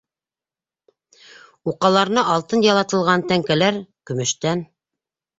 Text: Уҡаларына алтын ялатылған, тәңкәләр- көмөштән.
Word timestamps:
Уҡаларына 1.71 2.23
алтын 2.35 2.63
ялатылған, 2.67 3.25
тәңкәләр- 3.33 3.77
көмөштән. 4.11 4.65